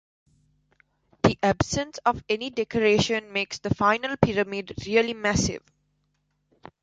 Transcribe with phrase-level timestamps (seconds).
[1.21, 5.61] The absence of any decoration makes the final pyramid really massive.